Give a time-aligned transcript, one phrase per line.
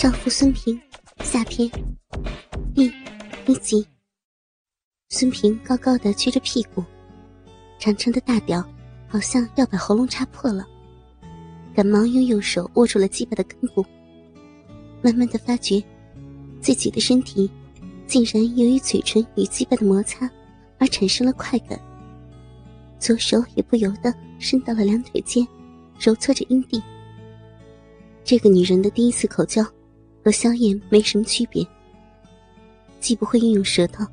[0.00, 0.80] 上父孙平，
[1.24, 1.68] 下篇，
[2.72, 2.88] 第
[3.48, 3.84] 一集。
[5.08, 6.84] 孙平高高的撅着屁股，
[7.80, 8.64] 长长的大屌
[9.08, 10.64] 好像要把喉咙插破了，
[11.74, 13.84] 赶忙用右手握住了鸡巴的根部，
[15.02, 15.82] 慢慢的发觉
[16.60, 17.50] 自己的身体
[18.06, 20.30] 竟然由于嘴唇与鸡巴的摩擦
[20.78, 21.76] 而产生了快感，
[23.00, 25.44] 左手也不由得伸到了两腿间，
[25.98, 26.80] 揉搓着阴蒂。
[28.22, 29.66] 这个女人的第一次口交。
[30.24, 31.66] 和萧炎没什么区别，
[33.00, 34.04] 既不会运用舌头，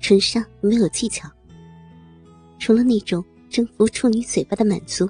[0.00, 1.30] 唇上没有技巧，
[2.58, 5.08] 除了那种征服处女嘴巴的满足，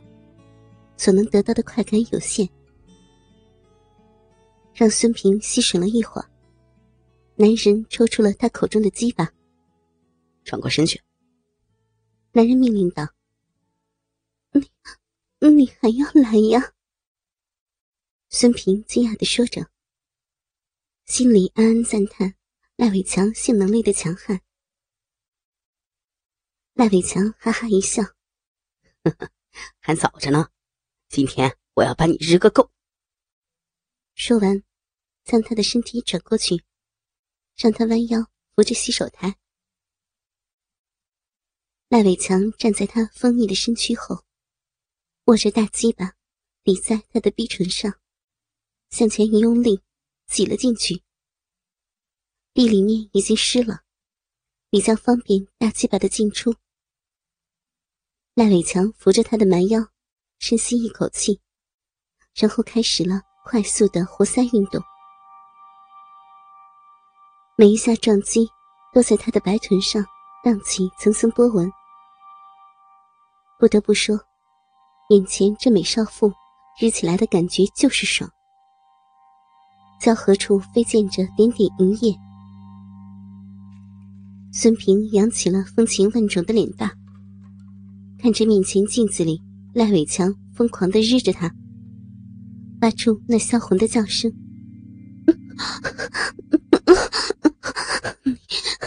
[0.96, 2.48] 所能得到的快感有限。
[4.74, 6.30] 让孙平吸吮了一会儿，
[7.34, 9.28] 男人抽出了他口中的鸡巴，
[10.45, 11.00] 转过身去。
[12.30, 13.08] 男人命令道
[14.52, 16.72] ：“你，你还要来呀？”
[18.30, 19.66] 孙平惊讶的说着。
[21.08, 22.34] 心里暗暗赞叹
[22.76, 24.42] 赖伟强性能力的强悍。
[26.74, 28.02] 赖伟强哈哈一笑
[29.02, 29.30] ：“呵呵，
[29.80, 30.50] 还早着呢，
[31.08, 32.70] 今天我要把你日个够。”
[34.14, 34.62] 说完，
[35.24, 36.62] 将他的身体转过去，
[37.56, 39.38] 让他弯腰扶着洗手台。
[41.88, 44.27] 赖伟强站在他丰腴的身躯后，
[45.24, 46.16] 握着大鸡巴
[46.62, 47.98] 抵在他的逼唇上，
[48.90, 49.80] 向前一用力。
[50.28, 51.02] 挤了进去，
[52.52, 53.80] 地里面已经湿了，
[54.70, 56.54] 比较方便大鸡巴的进出。
[58.34, 59.80] 赖伟强扶着他的蛮腰，
[60.38, 61.40] 深吸一口气，
[62.34, 64.80] 然后开始了快速的活塞运动。
[67.56, 68.48] 每一下撞击
[68.92, 70.04] 都在他的白臀上
[70.44, 71.68] 荡起层层波纹。
[73.58, 74.16] 不得不说，
[75.08, 76.32] 眼前这美少妇
[76.78, 78.30] 日起来的感觉就是爽。
[80.00, 82.16] 在何处飞溅着点点银液，
[84.52, 86.90] 孙平扬起了风情万种的脸蛋，
[88.18, 89.42] 看着面前镜子里
[89.74, 91.52] 赖伟强疯狂的日着他，
[92.80, 94.33] 发出那销魂的叫声：“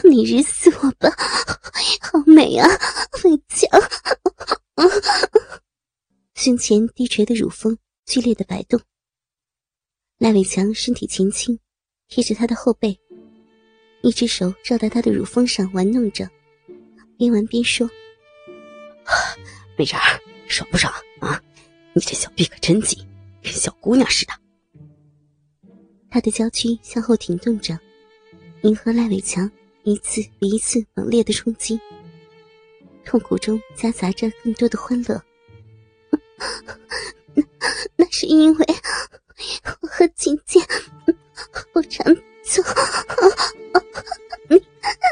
[0.09, 1.09] 你你日死我吧，
[2.01, 2.67] 好美啊，
[3.23, 3.69] 伟强！”
[6.35, 8.79] 胸前低垂的乳峰剧烈的摆动。
[10.21, 11.57] 赖伟强身体前倾，
[12.07, 12.95] 贴着他的后背，
[14.03, 16.29] 一只手绕在他的乳峰上玩弄着，
[17.17, 17.89] 边玩边说
[19.75, 21.41] ：“美人儿，爽不爽啊？
[21.93, 23.03] 你这小臂可真紧，
[23.41, 24.33] 跟小姑娘似的。”
[26.07, 27.75] 他的娇躯向后挺动着，
[28.61, 31.81] 迎合赖伟强一次比一次猛烈的冲击，
[33.03, 35.19] 痛苦中夹杂着更多的欢乐。
[37.33, 37.43] 那
[37.95, 38.65] 那是因为。
[40.01, 40.65] 我和金剑
[41.71, 42.03] 不常
[42.43, 42.63] 做，
[44.49, 44.55] 你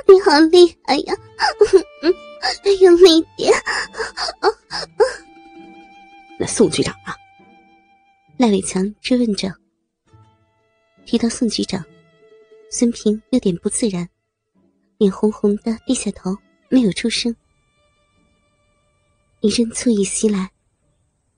[0.08, 1.16] 你好厉害呀！
[2.82, 3.54] 用力一点。
[6.40, 7.16] 那宋局长啊？
[8.38, 9.54] 赖伟强追问着。
[11.06, 11.86] 提到宋局长，
[12.72, 14.10] 孙平有点不自然，
[14.98, 16.36] 脸红红的低下头，
[16.70, 17.36] 没有出声。
[19.42, 20.50] 一阵醋意袭来，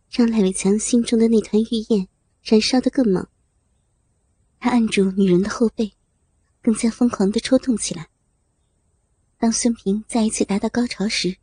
[0.09, 2.07] 让赖伟强心中的那团欲焰。
[2.43, 3.23] 燃烧的更猛，
[4.63, 5.91] 他按住女人的后背，
[6.61, 8.09] 更加疯狂的抽动起来。
[9.39, 11.37] 当孙平再一次达到高潮时，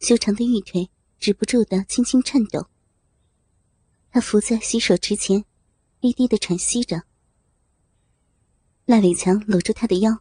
[0.00, 0.88] 修长的玉腿
[1.20, 2.68] 止不住的轻轻颤抖。
[4.10, 5.44] 他伏在洗手池前，
[6.00, 7.02] 低低的喘息着。
[8.86, 10.18] 赖伟强搂住他的腰，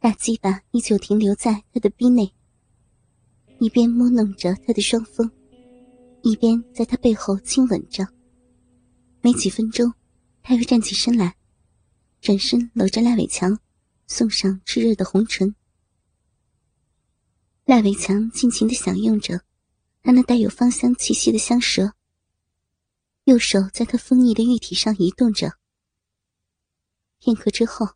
[0.00, 2.32] 大鸡巴依旧停留在他的逼内，
[3.58, 5.30] 一边摸弄着他的双峰，
[6.22, 8.08] 一边在他背后亲吻着。
[9.20, 9.92] 没几分钟，
[10.46, 11.36] 他又站起身来，
[12.20, 13.58] 转身搂着赖伟强，
[14.06, 15.56] 送上炽热的红唇。
[17.64, 19.40] 赖伟强尽情的享用着
[20.02, 21.94] 他那带有芳香气息的香舌，
[23.24, 25.54] 右手在他丰腴的玉体上移动着。
[27.20, 27.86] 片刻之后，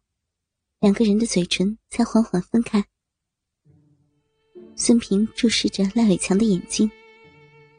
[0.80, 2.82] 两个人的嘴唇才缓缓分开。
[4.74, 6.90] 孙平注视着赖伟强的眼睛，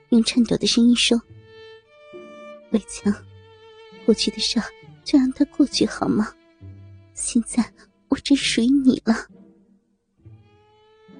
[0.09, 1.19] 用颤抖的声音说
[2.69, 3.11] ：“伟强。”
[4.09, 4.59] 过去的事
[5.03, 6.33] 就让它过去好吗？
[7.13, 7.63] 现在
[8.07, 9.27] 我只属于你了。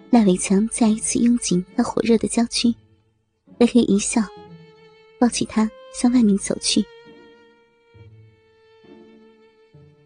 [0.09, 2.73] 赖伟强再一次拥紧那火热的娇躯，
[3.59, 4.23] 嘿嘿一笑，
[5.19, 6.83] 抱起他向外面走去。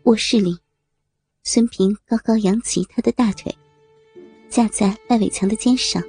[0.04, 0.60] 卧室里，
[1.42, 3.56] 孙平高高扬起他的大腿，
[4.50, 6.04] 架在赖伟强的肩上，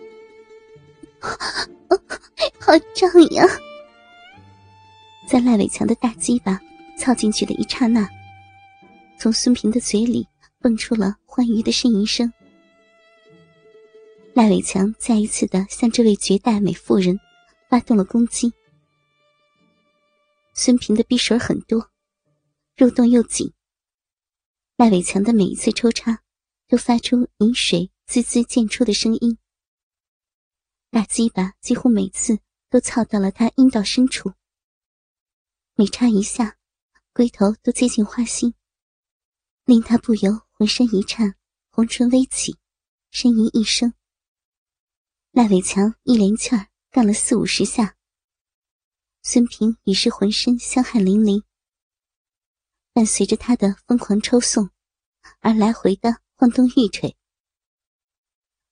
[2.58, 3.44] 好胀呀！
[5.34, 6.60] 在赖伟强的大鸡巴
[6.96, 8.08] 凑进去的一刹那，
[9.18, 10.24] 从孙平的嘴里
[10.60, 12.32] 蹦出了欢愉的呻吟声。
[14.32, 17.18] 赖伟强再一次的向这位绝代美妇人
[17.68, 18.52] 发动了攻击。
[20.54, 21.90] 孙平的鼻水很多，
[22.76, 23.52] 肉洞又紧。
[24.76, 26.20] 赖伟强的每一次抽插，
[26.68, 29.36] 都发出饮水滋滋溅出的声音。
[30.92, 32.38] 大鸡巴几乎每次
[32.70, 34.32] 都操到了他阴道深处，
[35.76, 36.56] 每插一下，
[37.12, 38.54] 龟头都接近花心，
[39.64, 41.34] 令他不由浑身一颤，
[41.70, 42.56] 红唇微起，
[43.10, 43.92] 呻吟一声。
[45.32, 47.96] 赖伟强一连气儿干了四五十下，
[49.22, 51.42] 孙平已是浑身香汗淋漓。
[52.92, 54.70] 伴随着他的疯狂抽送，
[55.40, 57.16] 而来回的晃动玉腿，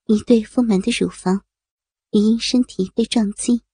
[0.05, 1.45] 一对丰满的乳房
[2.11, 3.65] 也因身体被撞击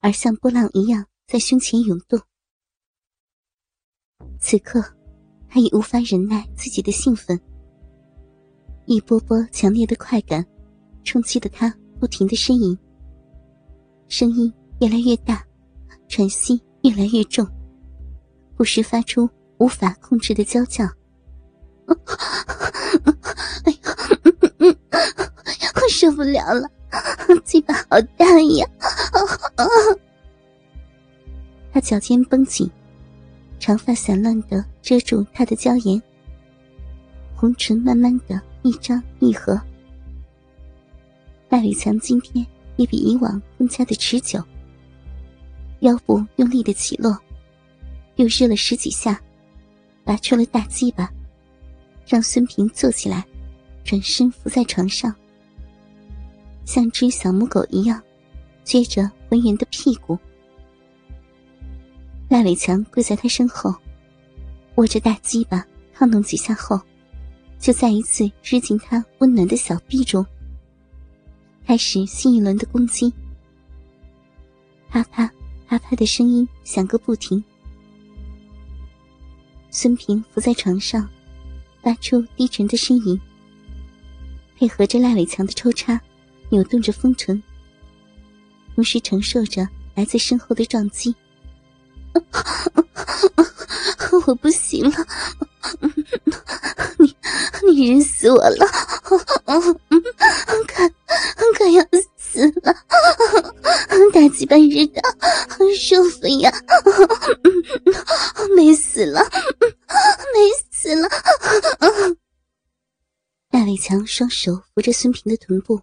[0.00, 2.20] 而像波浪一样在胸前涌动。
[4.38, 4.82] 此刻，
[5.48, 7.40] 他已无法忍耐自己的兴奋，
[8.84, 10.44] 一波波强烈的快感
[11.04, 11.74] 冲击的他。
[11.98, 12.78] 不停的呻吟，
[14.06, 15.42] 声音越来越大，
[16.08, 17.48] 喘息越来越重，
[18.54, 19.26] 不时发出
[19.56, 20.84] 无法控制的娇叫。
[23.64, 23.80] 哎呀，
[25.74, 26.70] 我受不了了，
[27.46, 28.68] 嘴巴好大呀！
[31.72, 32.70] 他脚尖绷紧，
[33.66, 36.00] 长发散乱的遮住他的娇颜，
[37.34, 39.60] 红唇慢慢的一张一合。
[41.48, 42.46] 赖伟强今天
[42.76, 44.40] 也比以往更加的持久，
[45.80, 47.18] 腰部用力的起落，
[48.14, 49.20] 又热了十几下，
[50.04, 51.12] 拔出了大鸡巴，
[52.06, 53.24] 让孙平坐起来，
[53.82, 55.12] 转身伏在床上，
[56.64, 58.00] 像只小母狗一样，
[58.64, 60.16] 撅着浑圆的屁股。
[62.28, 63.74] 赖伟强跪在他身后，
[64.74, 65.64] 握着大鸡巴
[65.94, 66.80] 套弄几下后，
[67.58, 70.26] 就再一次日进他温暖的小臂中。
[71.64, 73.12] 开始新一轮的攻击，
[74.88, 75.30] 啪啪
[75.68, 77.42] 啪啪的声音响个不停。
[79.70, 81.08] 孙平伏在床上，
[81.82, 83.20] 发出低沉的呻吟，
[84.58, 86.00] 配合着赖伟强的抽插，
[86.48, 87.40] 扭动着丰臀，
[88.74, 91.14] 同时承受着来自身后的撞击。
[94.26, 95.06] 我不行了，
[96.98, 97.16] 你
[97.66, 98.66] 你忍死我了！
[100.68, 100.92] 看。
[101.56, 101.82] 快要
[102.18, 102.74] 死了，
[104.12, 105.00] 大鸡巴日的，
[105.48, 106.52] 好舒服呀！
[108.54, 111.08] 美死了，美死了！
[113.50, 115.80] 大伟强双手扶着孙平的臀部，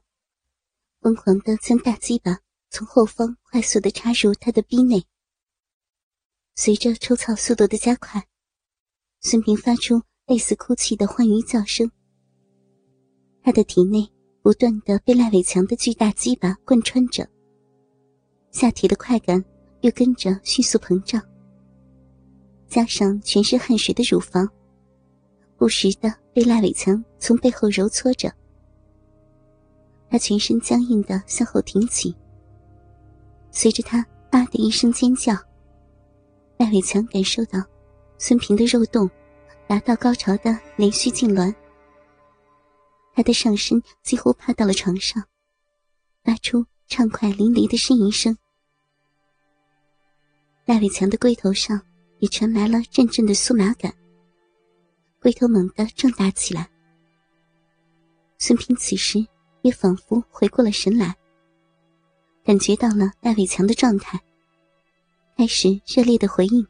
[1.01, 2.38] 疯狂的将大鸡巴
[2.69, 5.03] 从后方快速的插入他的逼内。
[6.55, 8.23] 随着抽草速度的加快，
[9.21, 11.89] 孙平发出类似哭泣的欢愉叫声，
[13.41, 14.09] 他的体内。
[14.44, 17.25] 不断的被赖伟强的巨大鸡巴贯穿着，
[18.51, 19.41] 下体的快感
[19.79, 21.21] 又跟着迅速膨胀，
[22.67, 24.45] 加上全身汗水的乳房，
[25.56, 28.29] 不时的被赖伟强从背后揉搓着，
[30.09, 32.13] 他全身僵硬的向后挺起。
[33.49, 35.33] 随着他啊的一声尖叫，
[36.63, 37.62] 赖伟强感受到
[38.18, 39.12] 孙平的肉洞
[39.68, 41.54] 达到高潮的连续痉挛。
[43.14, 45.21] 他的上身几乎趴到了床上，
[46.23, 48.37] 发出畅快淋漓的呻吟声。
[50.64, 51.81] 赖伟强的龟头上
[52.19, 53.94] 也传来了阵阵的酥麻感，
[55.19, 56.69] 龟头猛地胀大起来。
[58.37, 59.19] 孙平此时
[59.64, 61.14] 也仿佛回过了神来，
[62.42, 64.18] 感觉到了赖伟强的状态，
[65.35, 66.66] 开始热烈的回应，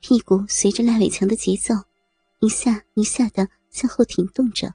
[0.00, 1.74] 屁股随着赖伟强的节奏，
[2.40, 3.48] 一下一下的。
[3.72, 4.74] 向后挺动着，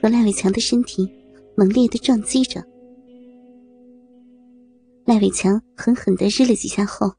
[0.00, 1.06] 和赖伟强的身体
[1.54, 2.64] 猛烈的撞击着。
[5.04, 7.14] 赖伟强狠狠的日了几下后，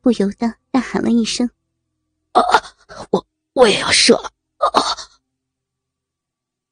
[0.00, 1.46] 不由得大喊了一声
[2.32, 2.40] ：“啊，
[3.10, 4.30] 我我也要射了！”
[4.72, 4.80] 啊！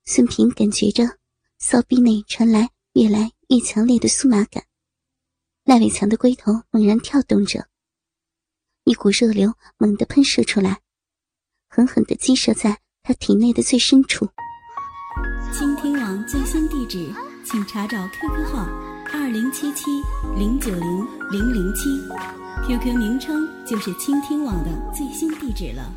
[0.06, 1.04] 孙平感觉着
[1.58, 4.64] 骚逼内传来越来越强烈的酥麻感，
[5.64, 7.66] 赖伟强的龟头猛然跳动着，
[8.85, 10.81] 一股热流猛地喷射出来，
[11.69, 12.81] 狠狠的击射在。
[13.04, 14.28] 他体内的最深处。
[15.52, 17.12] 倾听网最新地址，
[17.45, 18.64] 请查找 QQ 号
[19.12, 19.90] 二零七七
[20.38, 22.00] 零九零零零七
[22.64, 25.92] ，QQ 名称就是倾听网的最新地址了。